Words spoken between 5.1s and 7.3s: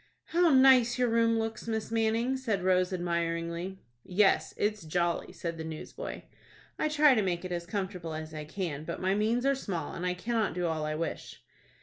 said the newsboy. "I try to